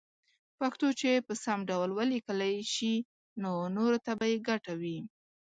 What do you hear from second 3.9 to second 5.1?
ته به يې ګټه وي